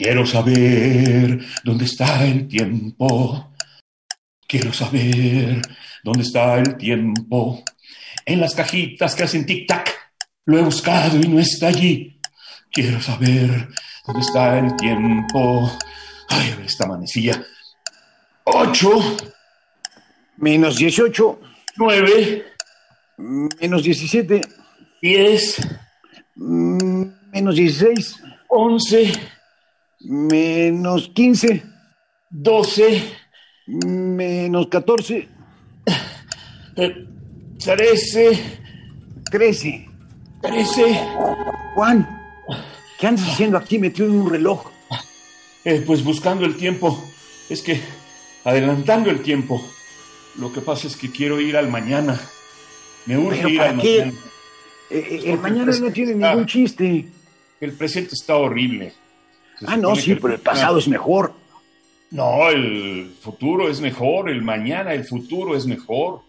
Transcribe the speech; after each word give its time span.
Quiero 0.00 0.24
saber 0.24 1.44
dónde 1.62 1.84
está 1.84 2.24
el 2.24 2.48
tiempo. 2.48 3.52
Quiero 4.48 4.72
saber 4.72 5.60
dónde 6.02 6.22
está 6.22 6.58
el 6.58 6.78
tiempo. 6.78 7.62
En 8.24 8.40
las 8.40 8.54
cajitas 8.54 9.14
que 9.14 9.24
hacen 9.24 9.44
tic-tac. 9.44 9.90
Lo 10.46 10.58
he 10.58 10.62
buscado 10.62 11.18
y 11.18 11.28
no 11.28 11.38
está 11.38 11.66
allí. 11.66 12.18
Quiero 12.72 12.98
saber 13.02 13.68
dónde 14.06 14.20
está 14.22 14.58
el 14.60 14.74
tiempo. 14.76 15.70
Ay, 16.30 16.52
a 16.52 16.56
ver 16.56 16.64
esta 16.64 16.86
manecilla. 16.86 17.44
Ocho. 18.44 19.02
Menos 20.38 20.78
18. 20.78 21.40
Nueve. 21.76 22.46
Menos 23.18 23.82
17. 23.82 24.40
Diez. 25.02 25.58
mm, 26.36 27.02
Menos 27.32 27.54
16. 27.54 28.16
Once. 28.48 29.12
Menos 30.00 31.08
15. 31.14 31.62
Doce. 32.30 33.02
Menos 33.66 34.68
14. 34.68 35.28
eh, 36.76 37.06
Trece. 37.58 38.58
13. 39.30 39.88
Trece. 40.40 41.00
Juan, 41.74 42.08
¿qué 42.98 43.06
andas 43.06 43.28
haciendo 43.28 43.58
aquí 43.58 43.78
metido 43.78 44.06
en 44.08 44.14
un 44.20 44.30
reloj? 44.30 44.66
Eh, 45.64 45.82
pues 45.86 46.02
buscando 46.02 46.46
el 46.46 46.56
tiempo. 46.56 47.02
Es 47.48 47.62
que 47.62 47.80
adelantando 48.44 49.10
el 49.10 49.20
tiempo. 49.22 49.62
Lo 50.38 50.52
que 50.52 50.60
pasa 50.60 50.86
es 50.86 50.96
que 50.96 51.10
quiero 51.10 51.40
ir 51.40 51.56
al 51.56 51.68
mañana. 51.68 52.18
Me 53.06 53.18
urge 53.18 53.36
¿Pero 53.38 53.48
ir 53.50 53.60
al 53.60 53.78
qué? 53.80 53.98
mañana. 53.98 54.18
Eh, 54.90 55.06
eh, 55.10 55.22
el 55.26 55.38
mañana 55.38 55.72
no 55.78 55.92
tiene 55.92 56.14
ningún 56.14 56.46
chiste. 56.46 57.06
El 57.60 57.72
presente 57.72 58.14
está 58.14 58.36
horrible. 58.36 58.92
Ah, 59.66 59.76
no, 59.76 59.94
sí, 59.96 60.14
que 60.14 60.20
pero 60.20 60.34
el 60.34 60.40
pasado 60.40 60.78
es 60.78 60.88
mejor. 60.88 61.32
No, 62.10 62.48
el 62.48 63.12
futuro 63.20 63.68
es 63.68 63.80
mejor. 63.80 64.30
El 64.30 64.42
mañana, 64.42 64.92
el 64.94 65.04
futuro 65.04 65.54
es 65.56 65.66
mejor. 65.66 66.22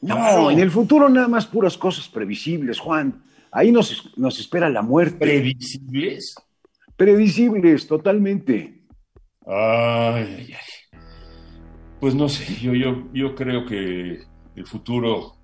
No, 0.00 0.14
Claro. 0.16 0.50
en 0.50 0.58
el 0.58 0.70
futuro 0.70 1.08
nada 1.08 1.28
más 1.28 1.46
puras 1.46 1.76
cosas 1.78 2.08
previsibles, 2.08 2.78
Juan. 2.78 3.22
Ahí 3.50 3.70
nos, 3.72 4.16
nos 4.16 4.38
espera 4.40 4.68
la 4.68 4.82
muerte. 4.82 5.18
¿Previsibles? 5.18 6.34
Previsibles, 6.96 7.86
totalmente. 7.86 8.82
Ay, 9.46 10.36
ay, 10.38 10.54
ay. 10.54 10.98
Pues 12.00 12.14
no 12.14 12.28
sé, 12.28 12.54
yo, 12.60 12.74
yo, 12.74 13.04
yo 13.12 13.34
creo 13.34 13.64
que 13.64 14.22
el 14.56 14.66
futuro 14.66 15.36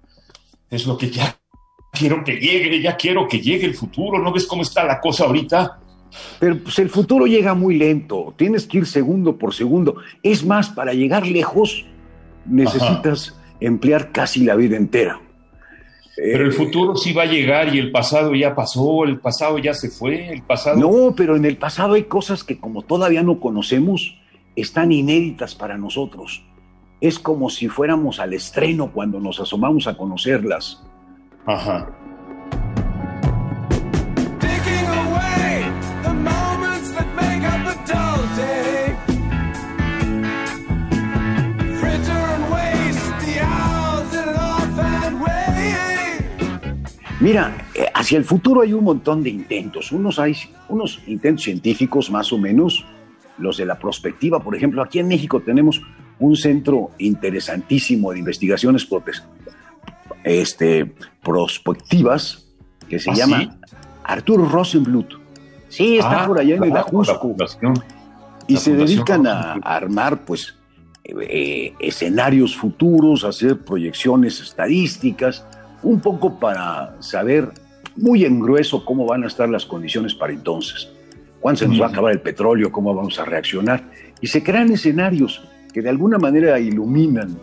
es 0.70 0.86
lo 0.86 0.96
que 0.98 1.10
ya 1.10 1.36
quiero 1.92 2.22
que 2.24 2.36
llegue, 2.36 2.80
ya 2.82 2.96
quiero 2.96 3.26
que 3.28 3.40
llegue 3.40 3.66
el 3.66 3.74
futuro. 3.74 4.18
¿No 4.20 4.32
ves 4.32 4.46
cómo 4.46 4.62
está 4.62 4.84
la 4.84 5.00
cosa 5.00 5.24
ahorita? 5.24 5.80
Pero 6.40 6.58
pues 6.58 6.78
el 6.78 6.88
futuro 6.88 7.26
llega 7.26 7.54
muy 7.54 7.76
lento. 7.76 8.34
Tienes 8.36 8.66
que 8.66 8.78
ir 8.78 8.86
segundo 8.86 9.36
por 9.36 9.54
segundo. 9.54 9.96
Es 10.22 10.44
más, 10.44 10.70
para 10.70 10.92
llegar 10.94 11.26
lejos 11.26 11.84
necesitas 12.46 13.38
emplear 13.60 14.12
casi 14.12 14.44
la 14.44 14.54
vida 14.54 14.76
entera. 14.76 15.20
Pero 16.16 16.44
el 16.44 16.50
Eh, 16.50 16.54
futuro 16.54 16.96
sí 16.96 17.12
va 17.12 17.22
a 17.22 17.26
llegar 17.26 17.74
y 17.74 17.78
el 17.78 17.92
pasado 17.92 18.34
ya 18.34 18.54
pasó, 18.54 19.04
el 19.04 19.20
pasado 19.20 19.58
ya 19.58 19.74
se 19.74 19.88
fue, 19.88 20.32
el 20.32 20.42
pasado... 20.42 20.78
No, 20.78 21.14
pero 21.14 21.36
en 21.36 21.44
el 21.44 21.56
pasado 21.56 21.94
hay 21.94 22.04
cosas 22.04 22.42
que 22.42 22.58
como 22.58 22.82
todavía 22.82 23.22
no 23.22 23.38
conocemos, 23.38 24.18
están 24.56 24.90
inéditas 24.90 25.54
para 25.54 25.78
nosotros. 25.78 26.42
Es 27.00 27.20
como 27.20 27.50
si 27.50 27.68
fuéramos 27.68 28.18
al 28.18 28.32
estreno 28.32 28.90
cuando 28.92 29.20
nos 29.20 29.38
asomamos 29.38 29.86
a 29.86 29.96
conocerlas. 29.96 30.82
Ajá. 31.46 31.88
Mira, 47.20 47.66
eh, 47.74 47.86
hacia 47.94 48.16
el 48.16 48.24
futuro 48.24 48.60
hay 48.60 48.72
un 48.72 48.84
montón 48.84 49.22
de 49.22 49.30
intentos. 49.30 49.90
Unos 49.90 50.18
hay 50.18 50.36
unos 50.68 51.00
intentos 51.06 51.44
científicos 51.44 52.10
más 52.10 52.32
o 52.32 52.38
menos, 52.38 52.84
los 53.38 53.56
de 53.56 53.66
la 53.66 53.78
prospectiva, 53.78 54.40
por 54.40 54.54
ejemplo, 54.56 54.82
aquí 54.82 54.98
en 54.98 55.08
México 55.08 55.40
tenemos 55.40 55.80
un 56.18 56.36
centro 56.36 56.90
interesantísimo 56.98 58.12
de 58.12 58.18
investigaciones 58.18 58.86
este, 60.24 60.94
prospectivas 61.22 62.46
que 62.88 62.98
se 62.98 63.10
¿Ah, 63.10 63.14
llama 63.14 63.40
sí? 63.40 63.50
Arturo 64.04 64.46
Rosenblut. 64.46 65.14
Sí, 65.68 65.98
está 65.98 66.24
Ah, 66.24 66.26
por 66.26 66.38
allá 66.40 66.56
en 66.56 66.64
el 66.64 66.76
Ajusco. 66.76 67.34
Y 68.46 68.56
se 68.56 68.74
dedican 68.74 69.26
a, 69.26 69.52
armar, 69.62 70.24
pues, 70.24 70.54
eh, 71.04 71.14
eh, 71.20 71.74
escenarios 71.78 72.56
futuros, 72.56 73.24
a 73.24 73.28
hacer 73.28 73.58
proyecciones 73.58 74.40
estadísticas, 74.40 75.46
un 75.82 76.00
poco 76.00 76.38
para 76.38 76.96
saber 77.00 77.52
muy 77.96 78.24
en 78.24 78.40
grueso 78.40 78.84
cómo 78.84 79.06
van 79.06 79.24
a 79.24 79.26
estar 79.26 79.48
las 79.48 79.66
condiciones 79.66 80.14
para 80.14 80.32
entonces. 80.32 80.90
Cuándo 81.40 81.60
se 81.60 81.68
nos 81.68 81.80
va 81.80 81.86
a 81.86 81.88
acabar 81.88 82.12
el 82.12 82.20
petróleo, 82.20 82.72
cómo 82.72 82.94
vamos 82.94 83.18
a 83.18 83.24
reaccionar. 83.24 83.84
Y 84.20 84.26
se 84.26 84.42
crean 84.42 84.72
escenarios 84.72 85.42
que 85.72 85.82
de 85.82 85.88
alguna 85.88 86.18
manera 86.18 86.58
iluminan. 86.58 87.38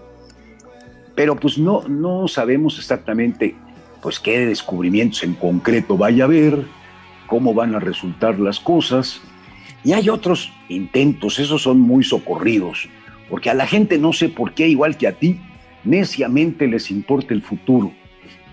Pero 1.15 1.35
pues 1.35 1.57
no, 1.57 1.83
no 1.87 2.27
sabemos 2.27 2.77
exactamente 2.77 3.55
pues 4.01 4.19
qué 4.19 4.45
descubrimientos 4.45 5.23
en 5.23 5.33
concreto 5.33 5.97
vaya 5.97 6.25
a 6.25 6.27
haber, 6.27 6.65
cómo 7.27 7.53
van 7.53 7.73
a 7.73 7.79
resultar 7.79 8.39
las 8.39 8.59
cosas. 8.59 9.21
Y 9.83 9.93
hay 9.93 10.09
otros 10.09 10.51
intentos, 10.69 11.39
esos 11.39 11.61
son 11.61 11.79
muy 11.79 12.03
socorridos, 12.03 12.89
porque 13.29 13.49
a 13.49 13.53
la 13.53 13.67
gente 13.67 13.97
no 13.97 14.13
sé 14.13 14.29
por 14.29 14.53
qué, 14.53 14.67
igual 14.67 14.97
que 14.97 15.07
a 15.07 15.13
ti, 15.13 15.39
neciamente 15.83 16.67
les 16.67 16.91
importa 16.91 17.33
el 17.33 17.41
futuro. 17.41 17.93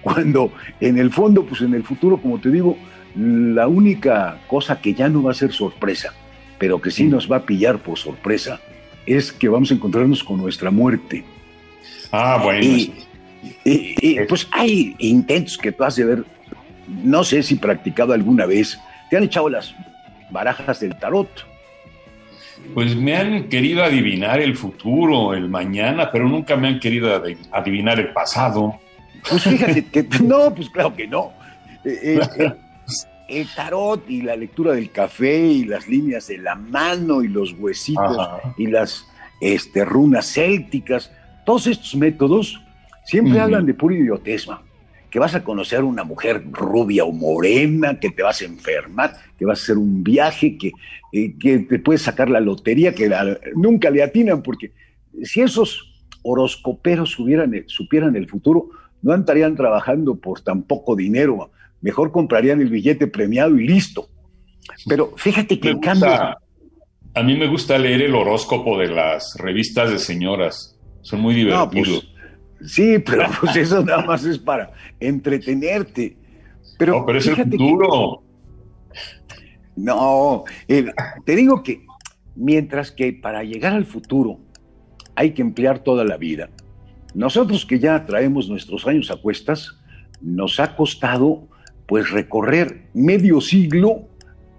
Cuando 0.03 0.53
en 0.81 0.99
el 0.99 1.11
fondo, 1.13 1.45
pues 1.45 1.61
en 1.63 1.75
el 1.75 1.85
futuro, 1.85 2.17
como 2.19 2.39
te 2.41 2.51
digo, 2.51 2.77
la 3.15 3.69
única 3.69 4.39
cosa 4.49 4.81
que 4.81 4.95
ya 4.95 5.09
no 5.09 5.23
va 5.23 5.31
a 5.31 5.35
ser 5.35 5.53
sorpresa, 5.53 6.13
pero 6.59 6.81
que 6.81 6.91
sí 6.91 7.05
nos 7.05 7.31
va 7.31 7.37
a 7.37 7.43
pillar 7.47 7.79
por 7.79 7.99
sorpresa, 7.99 8.61
es 9.07 9.33
que 9.33 9.49
vamos 9.49 9.71
a 9.71 9.75
encontrarnos 9.75 10.23
con 10.25 10.39
nuestra 10.39 10.71
muerte. 10.71 11.25
Ah, 12.11 12.41
bueno. 12.43 12.65
Y, 12.65 12.93
y- 13.65 13.95
y, 14.01 14.21
pues 14.29 14.49
hay 14.53 14.95
intentos 14.99 15.57
que 15.59 15.73
tú 15.73 15.85
has 15.85 15.97
de 15.97 16.05
ver, 16.05 16.25
no 17.05 17.23
sé 17.25 17.43
si 17.43 17.57
practicado 17.57 18.13
alguna 18.13 18.47
vez, 18.47 18.79
te 19.11 19.17
han 19.17 19.25
echado 19.25 19.49
las 19.49 19.75
barajas 20.31 20.81
del 20.81 20.97
tarot. 20.97 21.29
Pues 22.75 22.95
me 22.95 23.17
han 23.17 23.49
querido 23.49 23.83
adivinar 23.83 24.41
el 24.41 24.57
futuro, 24.57 25.35
el 25.35 25.49
mañana, 25.49 26.11
pero 26.13 26.29
nunca 26.29 26.57
me 26.57 26.69
han 26.69 26.79
querido 26.81 27.09
adi- 27.21 27.37
adivinar 27.51 27.99
el 27.99 28.13
pasado. 28.13 28.79
Pues 29.29 29.43
fíjate 29.45 29.85
que 29.87 30.03
no, 30.23 30.55
pues 30.55 30.69
claro 30.71 30.95
que 30.95 31.07
no. 31.07 31.33
Eh, 31.85 32.21
eh, 32.39 32.53
el 33.29 33.47
tarot 33.55 34.09
y 34.09 34.23
la 34.23 34.37
lectura 34.37 34.73
del 34.73 34.91
café 34.91 35.39
y 35.47 35.65
las 35.65 35.89
líneas 35.89 36.27
de 36.29 36.39
la 36.39 36.55
mano 36.55 37.23
y 37.23 37.29
los 37.29 37.53
huesitos 37.59 38.19
Ajá. 38.19 38.41
y 38.59 38.67
las 38.67 39.07
este, 39.41 39.85
runas 39.85 40.27
célticas, 40.33 41.11
todos 41.47 41.67
estos 41.67 41.95
métodos 41.97 42.61
siempre 43.05 43.41
hablan 43.41 43.67
de 43.67 43.75
pura 43.75 43.97
idiotesma. 43.97 44.63
Que 45.11 45.19
vas 45.19 45.35
a 45.35 45.45
conocer 45.45 45.85
una 45.85 46.05
mujer 46.05 46.43
rubia 46.53 47.05
o 47.05 47.13
morena, 47.13 48.01
que 48.01 48.09
te 48.11 48.23
vas 48.23 48.41
a 48.41 48.47
enfermar, 48.47 49.15
que 49.39 49.45
vas 49.45 49.59
a 49.59 49.63
hacer 49.63 49.77
un 49.77 50.03
viaje, 50.03 50.57
que, 50.57 50.73
eh, 51.13 51.35
que 51.39 51.59
te 51.59 51.79
puedes 51.79 52.01
sacar 52.01 52.31
la 52.31 52.41
lotería, 52.41 52.95
que 52.95 53.09
la- 53.11 53.39
nunca 53.55 53.91
le 53.91 54.03
atinan, 54.03 54.43
porque 54.43 54.73
si 55.23 55.43
esos 55.43 56.03
horoscoperos 56.23 57.19
hubieran, 57.19 57.53
supieran 57.67 58.17
el 58.17 58.27
futuro, 58.27 58.71
no 59.03 59.15
estarían 59.15 59.57
trabajando 59.57 60.17
por 60.17 60.41
tan 60.41 60.63
poco 60.63 60.97
dinero, 60.97 61.51
mejor 61.81 62.13
comprarían 62.13 62.61
el 62.61 62.69
billete 62.71 63.07
premiado 63.09 63.59
y 63.59 63.67
listo. 63.67 64.09
Pero 64.89 65.13
fíjate 65.17 65.59
que 65.59 65.69
Me 65.69 65.75
en 65.75 65.81
cambio... 65.81 66.09
a 67.15 67.23
mí 67.23 67.37
me 67.37 67.49
gusta 67.49 67.77
leer 67.79 68.03
el 68.03 68.15
horóscopo 68.15 68.79
de 68.79 68.89
las 68.89 69.35
revistas 69.39 69.91
de 69.91 69.99
señoras. 69.99 70.79
Son 71.03 71.21
muy 71.21 71.35
No, 71.45 71.67
divertidos. 71.67 72.09
pues, 72.59 72.73
sí, 72.73 72.99
pero 73.05 73.25
pues 73.41 73.57
eso 73.57 73.85
nada 73.85 74.05
más 74.05 74.25
es 74.25 74.39
para 74.39 74.73
entretenerte. 75.01 76.17
Pero, 76.79 77.01
No, 77.01 77.07
pero 77.07 77.19
es 77.19 77.27
el 77.27 77.35
que- 77.37 77.45
futuro. 77.45 78.23
No, 79.77 80.45
eh, 80.69 80.87
te 81.25 81.35
digo 81.37 81.63
que 81.63 81.85
mientras 82.37 82.93
que 82.93 83.13
para 83.13 83.43
llegar 83.43 83.73
al 83.73 83.87
futuro 83.87 84.39
hay 85.17 85.33
que 85.33 85.43
emplear 85.43 85.79
toda 85.81 86.05
la 86.05 86.17
vida, 86.19 86.51
nosotros 87.15 87.67
que 87.67 87.79
ya 87.79 88.05
traemos 88.07 88.49
nuestros 88.49 88.87
años 88.87 89.11
a 89.11 89.17
cuestas, 89.17 89.79
nos 90.21 90.61
ha 90.61 90.77
costado 90.77 91.49
pues 91.87 92.11
recorrer 92.11 92.87
medio 92.95 93.41
siglo, 93.41 94.09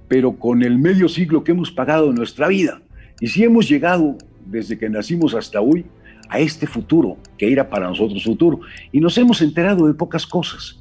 pero 0.08 0.38
con 0.38 0.62
el 0.62 0.78
medio 0.78 1.10
siglo 1.10 1.44
que 1.44 1.52
hemos 1.52 1.72
pagado 1.72 2.10
en 2.10 2.16
nuestra 2.16 2.48
vida. 2.48 2.82
Y 3.20 3.28
si 3.28 3.44
hemos 3.44 3.68
llegado 3.68 4.18
desde 4.46 4.78
que 4.78 4.90
nacimos 4.90 5.34
hasta 5.34 5.62
hoy 5.62 5.86
a 6.30 6.40
este 6.40 6.68
futuro, 6.68 7.18
que 7.38 7.52
era 7.52 7.70
para 7.70 7.88
nosotros 7.88 8.24
futuro, 8.24 8.60
y 8.92 9.00
nos 9.00 9.18
hemos 9.18 9.42
enterado 9.42 9.88
de 9.88 9.94
pocas 9.94 10.28
cosas. 10.28 10.78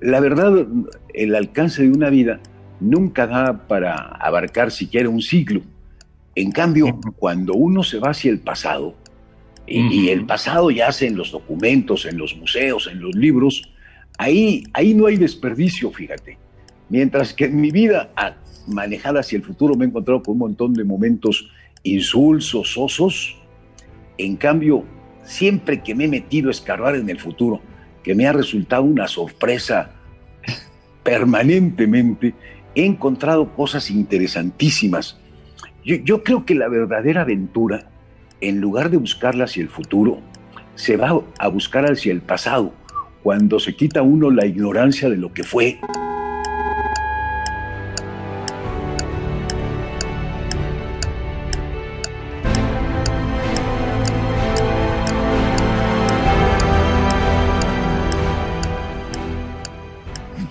La 0.00 0.20
verdad, 0.20 0.66
el 1.12 1.34
alcance 1.34 1.82
de 1.82 1.90
una 1.90 2.08
vida 2.08 2.40
nunca 2.80 3.26
da 3.26 3.66
para 3.68 3.94
abarcar 3.96 4.70
siquiera 4.70 5.08
un 5.08 5.20
siglo. 5.20 5.62
En 6.34 6.50
cambio, 6.50 6.98
cuando 7.16 7.54
uno 7.54 7.82
se 7.82 7.98
va 7.98 8.10
hacia 8.10 8.30
el 8.30 8.40
pasado, 8.40 8.94
y, 9.66 9.80
y 9.80 10.08
el 10.10 10.26
pasado 10.26 10.70
yace 10.70 11.06
en 11.06 11.16
los 11.16 11.30
documentos, 11.30 12.04
en 12.06 12.18
los 12.18 12.36
museos, 12.36 12.88
en 12.90 13.00
los 13.00 13.14
libros, 13.14 13.62
ahí, 14.18 14.64
ahí 14.72 14.94
no 14.94 15.06
hay 15.06 15.16
desperdicio, 15.16 15.90
fíjate. 15.90 16.38
Mientras 16.88 17.32
que 17.32 17.46
en 17.46 17.60
mi 17.60 17.70
vida 17.70 18.10
ah, 18.16 18.34
manejada 18.66 19.20
hacia 19.20 19.36
el 19.36 19.42
futuro 19.42 19.74
me 19.74 19.84
he 19.84 19.88
encontrado 19.88 20.22
con 20.22 20.32
un 20.32 20.38
montón 20.38 20.74
de 20.74 20.84
momentos 20.84 21.50
insulsos, 21.82 22.76
osos. 22.76 23.36
En 24.18 24.36
cambio, 24.36 24.84
siempre 25.24 25.82
que 25.82 25.94
me 25.94 26.04
he 26.04 26.08
metido 26.08 26.48
a 26.48 26.52
escarbar 26.52 26.96
en 26.96 27.08
el 27.08 27.18
futuro, 27.18 27.60
que 28.02 28.14
me 28.14 28.26
ha 28.26 28.32
resultado 28.32 28.82
una 28.82 29.08
sorpresa 29.08 29.92
permanentemente, 31.02 32.34
he 32.74 32.84
encontrado 32.84 33.54
cosas 33.54 33.90
interesantísimas. 33.90 35.18
Yo, 35.84 35.96
yo 35.96 36.22
creo 36.22 36.44
que 36.44 36.54
la 36.54 36.68
verdadera 36.68 37.22
aventura, 37.22 37.90
en 38.42 38.60
lugar 38.60 38.90
de 38.90 38.96
buscarla 38.96 39.44
hacia 39.44 39.62
el 39.62 39.68
futuro, 39.68 40.18
se 40.74 40.96
va 40.96 41.22
a 41.38 41.48
buscar 41.48 41.90
hacia 41.90 42.12
el 42.12 42.20
pasado, 42.20 42.72
cuando 43.22 43.60
se 43.60 43.76
quita 43.76 44.02
uno 44.02 44.30
la 44.30 44.44
ignorancia 44.46 45.08
de 45.08 45.16
lo 45.16 45.32
que 45.32 45.44
fue. 45.44 45.78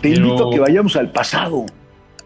Te 0.02 0.10
Pero- 0.10 0.26
invito 0.26 0.48
a 0.48 0.52
que 0.52 0.60
vayamos 0.60 0.96
al 0.96 1.12
pasado. 1.12 1.66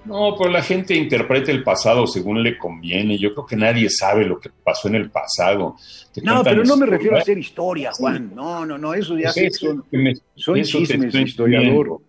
No, 0.06 0.36
pero 0.38 0.50
la 0.52 0.62
gente 0.62 0.96
interpreta 0.96 1.52
el 1.52 1.64
pasado 1.64 2.06
según 2.08 2.44
le 2.44 2.58
conviene. 2.58 3.18
Yo 3.18 3.34
creo 3.34 3.46
que 3.46 3.56
nadie 3.56 3.90
sabe 3.90 4.26
lo 4.26 4.40
que 4.40 4.50
pasó 4.64 4.88
en 4.88 4.96
el 4.96 5.10
pasado. 5.10 5.76
Te 6.14 6.22
No, 6.22 6.44
pero 6.44 6.64
no 6.64 6.78
me 6.78 6.86
refiero 6.86 7.16
a 7.18 7.20
hacer 7.20 7.38
historia, 7.38 7.92
Juan. 7.94 8.32
No, 8.36 8.66
no, 8.66 8.78
no, 8.78 8.94
eso 8.94 9.18
ya 9.18 9.32
Pues 9.34 9.38
eso 9.38 9.68
son, 9.68 9.86
me- 9.92 10.14
son 10.36 10.58
eso 10.58 10.78
chismes 10.80 11.12
de 11.14 11.22
historiador. 11.22 12.02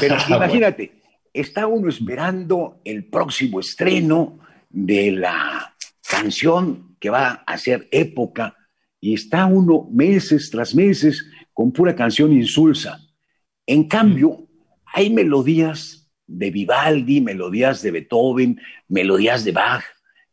Pero 0.00 0.14
Ah, 0.18 0.24
bueno. 0.28 0.36
imagínate, 0.36 0.92
está 1.32 1.66
uno 1.66 1.88
esperando 1.88 2.80
el 2.84 3.04
próximo 3.06 3.60
estreno 3.60 4.38
de 4.68 5.10
la 5.12 5.74
canción 6.08 6.96
que 7.00 7.10
va 7.10 7.42
a 7.46 7.58
ser 7.58 7.88
época 7.90 8.56
y 9.00 9.14
está 9.14 9.46
uno 9.46 9.88
meses 9.90 10.50
tras 10.50 10.74
meses 10.74 11.24
con 11.52 11.72
pura 11.72 11.94
canción 11.96 12.32
insulsa. 12.32 13.00
En 13.66 13.84
cambio, 13.88 14.46
hay 14.84 15.10
melodías 15.10 15.99
de 16.30 16.50
Vivaldi, 16.50 17.20
melodías 17.20 17.82
de 17.82 17.90
Beethoven, 17.90 18.60
melodías 18.88 19.44
de 19.44 19.52
Bach, 19.52 19.82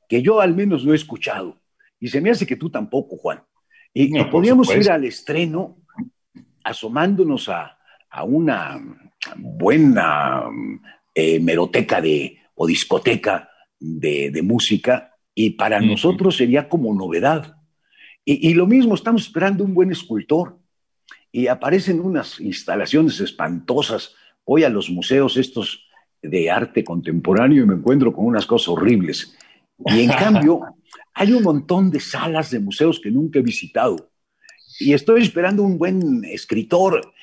que 0.07 0.21
yo 0.21 0.39
al 0.39 0.53
menos 0.53 0.85
no 0.85 0.93
he 0.93 0.95
escuchado. 0.95 1.59
Y 1.99 2.09
se 2.09 2.21
me 2.21 2.29
hace 2.29 2.45
que 2.45 2.55
tú 2.55 2.69
tampoco, 2.69 3.17
Juan. 3.17 3.43
Y, 3.93 4.09
No, 4.09 4.21
y 4.21 4.25
podríamos 4.25 4.73
ir 4.75 4.91
al 4.91 5.05
estreno 5.05 5.77
asomándonos 6.63 7.49
a, 7.49 7.79
a 8.09 8.23
una 8.23 8.79
buena 9.37 10.43
eh, 11.15 11.39
meroteca 11.39 11.99
de, 11.99 12.37
o 12.53 12.67
discoteca 12.67 13.49
de, 13.79 14.29
de 14.29 14.41
música 14.43 15.15
y 15.33 15.51
para 15.51 15.79
nosotros 15.79 16.37
sería 16.37 16.69
como 16.69 16.93
novedad. 16.93 17.55
Y, 18.23 18.49
y 18.49 18.53
lo 18.53 18.67
mismo, 18.67 18.93
estamos 18.93 19.23
esperando 19.23 19.63
un 19.63 19.73
buen 19.73 19.91
escultor 19.91 20.59
y 21.31 21.47
aparecen 21.47 22.01
unas 22.01 22.39
instalaciones 22.39 23.19
espantosas. 23.19 24.13
Voy 24.45 24.63
a 24.63 24.69
los 24.69 24.89
museos 24.89 25.37
estos 25.37 25.86
de 26.21 26.49
arte 26.49 26.83
contemporáneo 26.83 27.63
y 27.63 27.67
me 27.67 27.75
encuentro 27.75 28.13
con 28.13 28.25
unas 28.25 28.45
cosas 28.45 28.69
horribles. 28.69 29.35
Y 29.85 30.01
en 30.01 30.09
cambio, 30.19 30.61
hay 31.13 31.33
un 31.33 31.43
montón 31.43 31.91
de 31.91 31.99
salas 31.99 32.51
de 32.51 32.59
museos 32.59 32.99
que 32.99 33.11
nunca 33.11 33.39
he 33.39 33.43
visitado. 33.43 34.11
Y 34.79 34.93
estoy 34.93 35.23
esperando 35.23 35.63
un 35.63 35.77
buen 35.77 36.23
escritor 36.25 37.13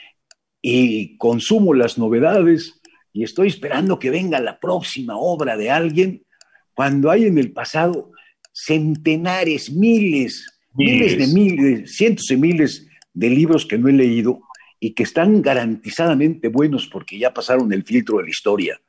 y 0.61 1.17
consumo 1.19 1.75
las 1.75 1.99
novedades 1.99 2.81
y 3.13 3.23
estoy 3.23 3.49
esperando 3.49 3.99
que 3.99 4.11
venga 4.11 4.41
la 4.41 4.59
próxima 4.59 5.17
obra 5.17 5.57
de 5.57 5.71
alguien 5.71 6.25
cuando 6.75 7.11
hay 7.11 7.27
en 7.27 7.39
el 7.39 7.53
pasado 7.53 8.11
centenares, 8.53 9.71
miles, 9.71 10.47
miles, 10.75 11.19
de 11.19 11.27
miles, 11.29 11.97
cientos 11.97 12.27
de 12.27 12.37
miles 12.37 12.89
de 13.13 13.31
libros 13.31 13.67
que 13.67 13.79
no 13.79 13.89
he 13.89 13.93
leído 13.93 14.41
y 14.81 14.95
que 14.95 15.05
están 15.05 15.41
garantizadamente 15.43 16.49
buenos 16.49 16.89
porque 16.89 17.19
ya 17.19 17.33
pasaron 17.33 17.73
el 17.73 17.85
filtro 17.85 18.19
de 18.19 18.25
la 18.25 18.31
historia. 18.31 18.81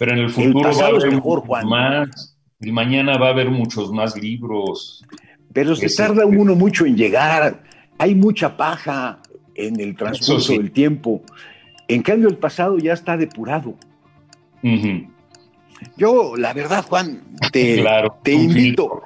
Pero 0.00 0.12
en 0.14 0.18
el 0.18 0.30
futuro 0.30 0.70
va 0.76 0.84
a 0.84 0.88
haber 0.88 1.12
mejor, 1.12 1.40
Juan. 1.46 1.68
más. 1.68 2.36
Y 2.58 2.72
mañana 2.72 3.18
va 3.18 3.28
a 3.28 3.30
haber 3.30 3.50
muchos 3.50 3.92
más 3.92 4.16
libros. 4.16 5.04
Pero 5.52 5.76
se 5.76 5.86
Ese- 5.86 5.96
tarda 6.02 6.24
uno 6.24 6.54
mucho 6.54 6.86
en 6.86 6.96
llegar, 6.96 7.62
hay 7.98 8.14
mucha 8.14 8.56
paja 8.56 9.20
en 9.54 9.78
el 9.78 9.94
transcurso 9.94 10.40
sí. 10.52 10.56
del 10.58 10.70
tiempo. 10.72 11.22
En 11.86 12.00
cambio, 12.02 12.28
el 12.30 12.38
pasado 12.38 12.78
ya 12.78 12.94
está 12.94 13.16
depurado. 13.18 13.74
Yo, 15.96 16.34
la 16.36 16.52
verdad, 16.54 16.82
Juan, 16.88 17.22
te, 17.52 17.76
Claro, 17.82 18.18
te 18.22 18.32
invito 18.32 19.02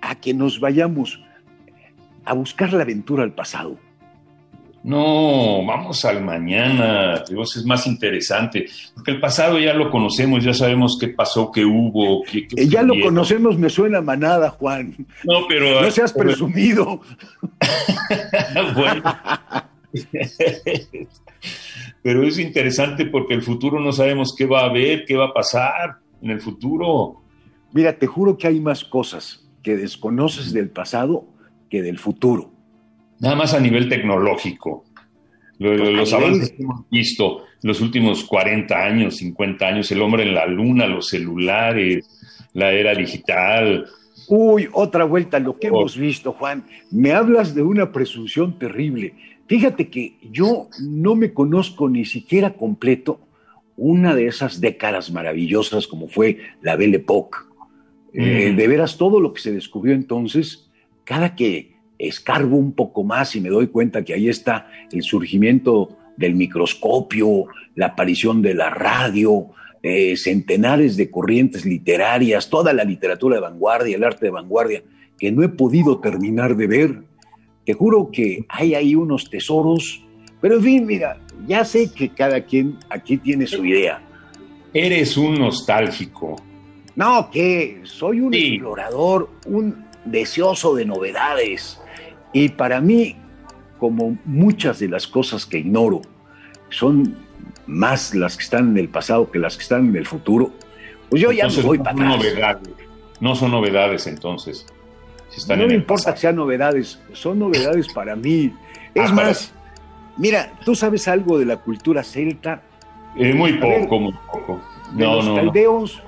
a 0.00 0.14
que 0.14 0.32
nos 0.32 0.60
vayamos 0.60 1.20
a 2.24 2.34
buscar 2.34 2.72
la 2.72 2.82
aventura 2.82 3.22
al 3.24 3.32
pasado. 3.34 3.76
No, 4.82 5.64
vamos 5.66 6.04
al 6.04 6.24
mañana. 6.24 7.22
Digo, 7.28 7.42
es 7.42 7.64
más 7.66 7.86
interesante. 7.86 8.66
Porque 8.94 9.10
el 9.10 9.20
pasado 9.20 9.58
ya 9.58 9.74
lo 9.74 9.90
conocemos, 9.90 10.42
ya 10.42 10.54
sabemos 10.54 10.96
qué 10.98 11.08
pasó, 11.08 11.50
qué 11.50 11.64
hubo. 11.64 12.22
Qué, 12.24 12.48
qué 12.48 12.62
Eh, 12.62 12.68
ya 12.68 12.82
lo 12.82 12.94
conocemos, 13.02 13.58
me 13.58 13.68
suena 13.68 13.98
a 13.98 14.02
manada, 14.02 14.50
Juan. 14.50 14.94
No, 15.24 15.46
pero. 15.48 15.82
No 15.82 15.90
seas 15.90 16.12
presumido. 16.12 17.00
Bueno. 18.74 19.02
Pero 22.02 22.22
es 22.22 22.38
interesante 22.38 23.06
porque 23.06 23.34
el 23.34 23.42
futuro 23.42 23.80
no 23.80 23.92
sabemos 23.92 24.34
qué 24.36 24.46
va 24.46 24.62
a 24.62 24.66
haber, 24.66 25.04
qué 25.04 25.16
va 25.16 25.26
a 25.26 25.32
pasar 25.34 25.98
en 26.22 26.30
el 26.30 26.40
futuro. 26.40 27.22
Mira, 27.72 27.98
te 27.98 28.06
juro 28.06 28.36
que 28.36 28.46
hay 28.46 28.60
más 28.60 28.84
cosas 28.84 29.46
que 29.62 29.76
desconoces 29.76 30.52
del 30.52 30.70
pasado 30.70 31.26
que 31.68 31.82
del 31.82 31.98
futuro. 31.98 32.50
Nada 33.20 33.36
más 33.36 33.54
a 33.54 33.60
nivel 33.60 33.88
tecnológico. 33.88 34.84
Pues, 35.58 35.78
los 35.92 36.12
avances 36.14 36.52
que 36.52 36.62
hemos 36.62 36.88
visto 36.90 37.44
los 37.62 37.80
últimos 37.82 38.24
40 38.24 38.74
años, 38.82 39.16
50 39.18 39.66
años, 39.66 39.92
el 39.92 40.00
hombre 40.00 40.22
en 40.22 40.34
la 40.34 40.46
luna, 40.46 40.86
los 40.86 41.08
celulares, 41.08 42.08
la 42.54 42.72
era 42.72 42.94
digital. 42.94 43.86
Uy, 44.28 44.68
otra 44.72 45.04
vuelta 45.04 45.36
a 45.36 45.40
lo 45.40 45.58
que 45.58 45.70
Oh. 45.70 45.80
hemos 45.80 45.98
visto, 45.98 46.32
Juan. 46.32 46.64
Me 46.90 47.12
hablas 47.12 47.54
de 47.54 47.62
una 47.62 47.92
presunción 47.92 48.58
terrible. 48.58 49.14
Fíjate 49.48 49.88
que 49.90 50.14
yo 50.30 50.68
no 50.80 51.14
me 51.14 51.32
conozco 51.34 51.88
ni 51.90 52.04
siquiera 52.06 52.54
completo 52.54 53.20
una 53.76 54.14
de 54.14 54.26
esas 54.28 54.60
décadas 54.60 55.10
maravillosas 55.10 55.86
como 55.86 56.08
fue 56.08 56.38
la 56.62 56.76
Belle 56.76 56.96
Époque. 56.96 57.38
Eh, 58.14 58.50
Mm. 58.52 58.56
de 58.56 58.66
veras, 58.68 58.96
todo 58.96 59.20
lo 59.20 59.32
que 59.32 59.40
se 59.40 59.52
descubrió 59.52 59.94
entonces, 59.94 60.68
cada 61.04 61.34
que 61.36 61.76
escarbo 62.08 62.56
un 62.56 62.72
poco 62.72 63.04
más 63.04 63.36
y 63.36 63.40
me 63.40 63.48
doy 63.48 63.68
cuenta 63.68 64.04
que 64.04 64.14
ahí 64.14 64.28
está 64.28 64.68
el 64.90 65.02
surgimiento 65.02 65.96
del 66.16 66.34
microscopio, 66.34 67.46
la 67.74 67.86
aparición 67.86 68.42
de 68.42 68.54
la 68.54 68.70
radio, 68.70 69.46
eh, 69.82 70.16
centenares 70.16 70.96
de 70.96 71.10
corrientes 71.10 71.64
literarias, 71.64 72.50
toda 72.50 72.72
la 72.72 72.84
literatura 72.84 73.36
de 73.36 73.42
vanguardia, 73.42 73.96
el 73.96 74.04
arte 74.04 74.26
de 74.26 74.30
vanguardia, 74.30 74.82
que 75.18 75.32
no 75.32 75.42
he 75.42 75.48
podido 75.48 75.98
terminar 76.00 76.56
de 76.56 76.66
ver. 76.66 77.02
Te 77.64 77.72
juro 77.74 78.10
que 78.12 78.44
hay 78.48 78.74
ahí 78.74 78.94
unos 78.94 79.30
tesoros, 79.30 80.04
pero 80.40 80.56
en 80.56 80.62
fin, 80.62 80.86
mira, 80.86 81.18
ya 81.46 81.64
sé 81.64 81.90
que 81.92 82.10
cada 82.10 82.42
quien 82.44 82.76
aquí 82.90 83.16
tiene 83.18 83.46
su 83.46 83.64
idea. 83.64 84.02
Eres 84.74 85.16
un 85.16 85.34
nostálgico. 85.38 86.36
No, 86.96 87.30
que 87.30 87.80
soy 87.84 88.20
un 88.20 88.32
Sí. 88.32 88.54
explorador, 88.54 89.30
un 89.46 89.84
deseoso 90.04 90.74
de 90.74 90.84
novedades. 90.84 91.79
Y 92.32 92.48
para 92.50 92.80
mí, 92.80 93.16
como 93.78 94.16
muchas 94.24 94.78
de 94.78 94.88
las 94.88 95.06
cosas 95.06 95.46
que 95.46 95.58
ignoro, 95.58 96.02
son 96.68 97.16
más 97.66 98.14
las 98.14 98.36
que 98.36 98.42
están 98.44 98.70
en 98.70 98.78
el 98.78 98.88
pasado 98.88 99.30
que 99.30 99.38
las 99.38 99.56
que 99.56 99.62
están 99.62 99.88
en 99.88 99.96
el 99.96 100.06
futuro, 100.06 100.52
Pues 101.08 101.20
yo 101.22 101.32
ya 101.32 101.42
Entonces, 101.44 101.64
me 101.64 101.68
voy 101.68 101.78
no 101.78 101.84
para 101.84 101.96
atrás. 101.96 102.16
novedades. 102.18 102.68
No 103.20 103.34
son 103.34 103.50
novedades 103.50 104.06
entonces. 104.06 104.64
Si 105.28 105.40
están 105.40 105.58
No 105.58 105.64
en 105.64 105.70
me 105.70 105.74
importa 105.74 105.96
pasado. 106.04 106.14
que 106.14 106.20
sean 106.20 106.36
novedades, 106.36 107.00
son 107.12 107.38
novedades 107.40 107.88
para 107.92 108.14
mí. 108.14 108.52
Es 108.94 109.10
Ah, 109.10 109.12
más, 109.14 109.52
mira, 110.16 110.52
¿tú 110.64 110.74
sabes 110.76 111.08
algo 111.08 111.36
de 111.38 111.46
la 111.46 111.56
cultura 111.56 112.04
celta? 112.04 112.62
Eh, 113.16 113.34
muy 113.34 113.52
ver, 113.52 113.80
poco, 113.82 113.98
muy 113.98 114.12
poco. 114.32 114.60
De 114.94 115.04
No, 115.04 115.16
los 115.16 115.24
no, 115.26 115.36
no. 115.36 115.42
caldeos, 115.42 116.00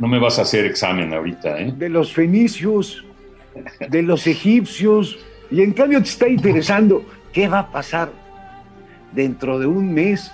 No 0.00 0.08
me 0.08 0.18
vas 0.18 0.38
a 0.40 0.42
hacer 0.42 0.64
examen 0.66 1.12
ahorita, 1.14 1.60
¿eh? 1.60 1.72
de 1.76 1.88
los 1.88 2.12
fenicios, 2.12 3.04
de 3.88 4.02
los 4.02 4.26
egipcios, 4.26 5.18
y 5.50 5.62
en 5.62 5.72
cambio 5.72 6.02
te 6.02 6.08
está 6.08 6.28
interesando 6.28 7.04
qué 7.32 7.48
va 7.48 7.60
a 7.60 7.70
pasar 7.70 8.12
dentro 9.12 9.58
de 9.58 9.66
un 9.66 9.92
mes 9.92 10.32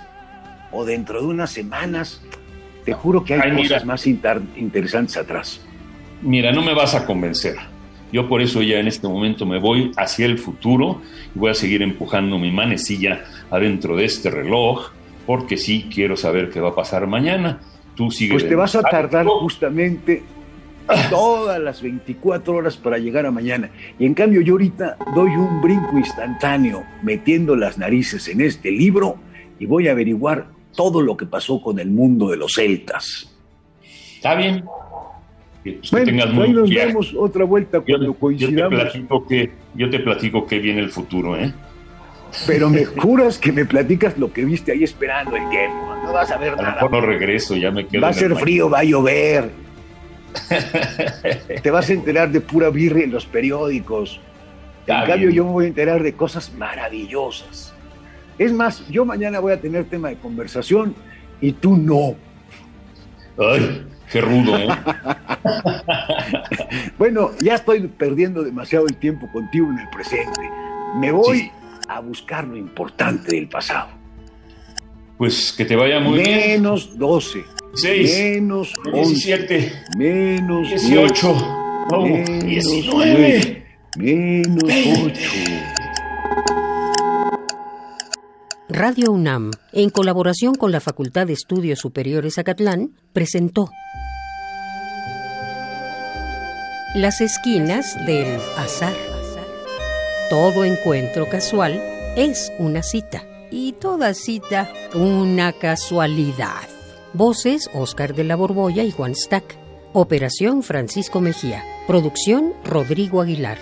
o 0.71 0.85
dentro 0.85 1.21
de 1.21 1.27
unas 1.27 1.51
semanas. 1.51 2.21
Te 2.85 2.93
juro 2.93 3.23
que 3.23 3.33
hay 3.33 3.41
Ay, 3.43 3.51
mira. 3.51 3.67
cosas 3.67 3.85
más 3.85 4.07
interesantes 4.07 5.17
atrás. 5.17 5.61
Mira, 6.21 6.51
no 6.51 6.61
me 6.61 6.73
vas 6.73 6.95
a 6.95 7.05
convencer. 7.05 7.55
Yo 8.11 8.27
por 8.29 8.41
eso 8.41 8.61
ya 8.61 8.79
en 8.79 8.87
este 8.87 9.07
momento 9.07 9.45
me 9.45 9.59
voy 9.59 9.91
hacia 9.97 10.25
el 10.25 10.37
futuro 10.37 11.01
y 11.35 11.39
voy 11.39 11.51
a 11.51 11.53
seguir 11.53 11.81
empujando 11.81 12.37
mi 12.37 12.51
manecilla 12.51 13.25
adentro 13.51 13.97
de 13.97 14.05
este 14.05 14.29
reloj, 14.29 14.91
porque 15.25 15.57
sí 15.57 15.89
quiero 15.93 16.15
saber 16.15 16.49
qué 16.49 16.61
va 16.61 16.69
a 16.69 16.75
pasar 16.75 17.05
mañana. 17.07 17.59
Tú 17.95 18.11
sigues. 18.11 18.35
Pues 18.35 18.47
te 18.47 18.55
vas 18.55 18.75
a 18.75 18.81
tardar 18.81 19.25
justamente 19.25 20.23
todas 21.09 21.59
las 21.59 21.81
24 21.81 22.53
horas 22.55 22.77
para 22.77 22.97
llegar 22.97 23.25
a 23.25 23.31
mañana. 23.31 23.69
Y 23.99 24.05
en 24.05 24.13
cambio 24.13 24.41
yo 24.41 24.53
ahorita 24.53 24.97
doy 25.15 25.31
un 25.31 25.61
brinco 25.61 25.97
instantáneo 25.97 26.83
metiendo 27.03 27.55
las 27.55 27.77
narices 27.77 28.27
en 28.27 28.41
este 28.41 28.71
libro 28.71 29.17
y 29.59 29.65
voy 29.65 29.87
a 29.87 29.91
averiguar 29.91 30.47
todo 30.75 31.01
lo 31.01 31.17
que 31.17 31.25
pasó 31.25 31.61
con 31.61 31.79
el 31.79 31.89
mundo 31.89 32.29
de 32.29 32.37
los 32.37 32.53
celtas. 32.53 33.35
Está 34.15 34.35
bien. 34.35 34.63
Que, 35.63 35.73
pues, 35.73 35.91
Bueno, 35.91 36.23
ahí 36.43 36.53
nos 36.53 36.69
vemos 36.69 37.13
otra 37.17 37.43
vuelta 37.43 37.79
Yo, 37.79 37.83
cuando 37.85 38.05
yo 38.05 38.13
te 38.13 38.19
coincidamos. 38.19 38.79
platico 38.81 39.27
que 39.27 39.51
yo 39.75 39.89
te 39.89 39.99
platico 39.99 40.45
que 40.45 40.59
viene 40.59 40.79
el 40.79 40.89
futuro, 40.89 41.35
¿eh? 41.35 41.51
Pero 42.45 42.69
me 42.69 42.85
juras 42.85 43.37
que 43.39 43.51
me 43.51 43.65
platicas 43.65 44.17
lo 44.17 44.31
que 44.31 44.43
viste 44.45 44.71
ahí 44.71 44.83
esperando 44.83 45.35
el 45.35 45.49
tiempo. 45.49 45.95
No 46.03 46.13
vas 46.13 46.29
a 46.29 46.37
ver 46.37 46.53
A 46.53 46.55
nada. 46.57 46.73
mejor 46.73 46.91
no 46.91 47.01
regreso, 47.01 47.55
ya 47.55 47.71
me 47.71 47.87
quedo. 47.87 48.01
Va 48.01 48.09
a 48.09 48.13
ser 48.13 48.35
frío, 48.35 48.69
va 48.69 48.79
a 48.79 48.83
llover. 48.83 49.49
Te 51.63 51.71
vas 51.71 51.89
a 51.89 51.93
enterar 51.93 52.31
de 52.31 52.41
pura 52.41 52.69
birria 52.69 53.05
en 53.05 53.11
los 53.11 53.25
periódicos. 53.25 54.19
En 54.85 55.05
cambio, 55.05 55.29
yo 55.29 55.45
me 55.45 55.51
voy 55.51 55.65
a 55.65 55.67
enterar 55.67 56.01
de 56.03 56.13
cosas 56.13 56.53
maravillosas. 56.53 57.73
Es 58.37 58.53
más, 58.53 58.87
yo 58.87 59.03
mañana 59.03 59.39
voy 59.39 59.51
a 59.53 59.59
tener 59.59 59.85
tema 59.85 60.09
de 60.09 60.17
conversación 60.17 60.95
y 61.41 61.53
tú 61.53 61.75
no. 61.75 62.15
Ay, 63.37 63.85
qué 64.11 64.21
rudo, 64.21 64.57
¿eh? 64.57 64.67
Bueno, 66.97 67.31
ya 67.41 67.55
estoy 67.55 67.87
perdiendo 67.87 68.43
demasiado 68.43 68.87
el 68.87 68.95
tiempo 68.97 69.29
contigo 69.31 69.67
en 69.69 69.79
el 69.79 69.89
presente. 69.89 70.41
Me 70.95 71.11
voy 71.11 71.39
Sí. 71.39 71.51
a 71.89 71.99
buscar 71.99 72.45
lo 72.45 72.55
importante 72.57 73.35
del 73.35 73.47
pasado. 73.49 73.89
Pues 75.17 75.51
que 75.51 75.65
te 75.65 75.75
vaya 75.75 75.99
muy 75.99 76.19
bien. 76.19 76.37
menos 76.39 76.97
12. 76.97 77.43
Seis, 77.79 78.11
Menos 78.17 78.73
11. 78.91 79.07
17, 79.07 79.71
Menos 79.97 80.67
18, 80.67 81.87
oh, 81.91 82.05
Menos 82.07 82.43
19. 82.43 83.65
Menos 83.97 84.63
Veinte. 84.63 85.13
8. 85.13 85.31
Radio 88.69 89.11
UNAM, 89.11 89.51
en 89.73 89.91
colaboración 89.91 90.55
con 90.55 90.71
la 90.71 90.79
Facultad 90.79 91.27
de 91.27 91.33
Estudios 91.33 91.77
Superiores 91.77 92.39
Acatlán, 92.39 92.95
presentó 93.13 93.69
Las 96.95 97.21
esquinas 97.21 97.95
del 98.07 98.39
azar. 98.57 98.95
Todo 100.31 100.65
encuentro 100.65 101.29
casual 101.29 101.79
es 102.15 102.51
una 102.57 102.81
cita 102.81 103.23
y 103.51 103.73
toda 103.73 104.15
cita 104.15 104.67
una 104.95 105.53
casualidad. 105.53 106.76
Voces 107.17 107.67
Oscar 107.73 108.13
de 108.13 108.23
la 108.23 108.35
Borbolla 108.35 108.83
y 108.83 108.91
Juan 108.91 109.15
Stack. 109.15 109.57
Operación 109.91 110.61
Francisco 110.61 111.19
Mejía. 111.19 111.63
Producción 111.87 112.53
Rodrigo 112.63 113.21
Aguilar. 113.21 113.57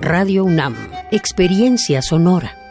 Radio 0.00 0.44
UNAM. 0.44 0.76
Experiencia 1.10 2.00
sonora. 2.00 2.65